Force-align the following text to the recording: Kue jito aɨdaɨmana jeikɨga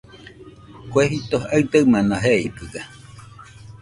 Kue 0.91 1.03
jito 1.11 1.37
aɨdaɨmana 1.55 2.15
jeikɨga 2.23 2.81